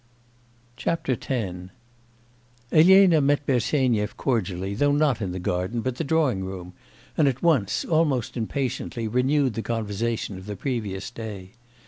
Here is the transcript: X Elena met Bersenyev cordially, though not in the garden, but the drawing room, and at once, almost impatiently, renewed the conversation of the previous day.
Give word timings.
X 0.83 1.29
Elena 2.71 3.21
met 3.21 3.45
Bersenyev 3.45 4.17
cordially, 4.17 4.73
though 4.73 4.91
not 4.93 5.21
in 5.21 5.31
the 5.31 5.37
garden, 5.37 5.81
but 5.81 5.97
the 5.97 6.03
drawing 6.03 6.43
room, 6.43 6.73
and 7.15 7.27
at 7.27 7.43
once, 7.43 7.85
almost 7.85 8.35
impatiently, 8.35 9.07
renewed 9.07 9.53
the 9.53 9.61
conversation 9.61 10.39
of 10.39 10.47
the 10.47 10.55
previous 10.55 11.11
day. 11.11 11.51